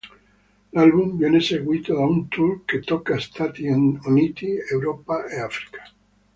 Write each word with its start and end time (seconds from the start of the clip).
L'album 0.73 1.15
viene 1.17 1.39
seguito 1.39 1.93
da 1.93 2.03
un 2.07 2.27
tour 2.27 2.65
che 2.65 2.79
tocca 2.79 3.19
Stati 3.19 3.67
Uniti, 3.67 4.49
Europa 4.57 5.27
e 5.27 5.39
Africa. 5.39 5.83